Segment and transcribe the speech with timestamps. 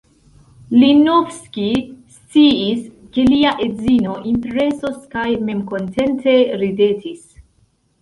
[0.83, 1.65] Linovski
[2.15, 2.81] sciis,
[3.19, 7.27] ke lia edzino impresos kaj memkontente ridetis.